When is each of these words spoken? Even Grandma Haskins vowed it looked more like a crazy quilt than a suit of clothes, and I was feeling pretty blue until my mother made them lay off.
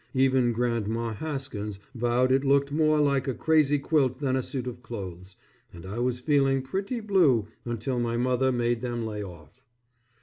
Even 0.15 0.51
Grandma 0.51 1.13
Haskins 1.13 1.77
vowed 1.93 2.31
it 2.31 2.43
looked 2.43 2.71
more 2.71 2.99
like 2.99 3.27
a 3.27 3.35
crazy 3.35 3.77
quilt 3.77 4.17
than 4.19 4.35
a 4.35 4.41
suit 4.41 4.65
of 4.65 4.81
clothes, 4.81 5.35
and 5.71 5.85
I 5.85 5.99
was 5.99 6.19
feeling 6.19 6.63
pretty 6.63 6.99
blue 7.01 7.45
until 7.65 7.99
my 7.99 8.17
mother 8.17 8.51
made 8.51 8.81
them 8.81 9.05
lay 9.05 9.21
off. 9.21 9.63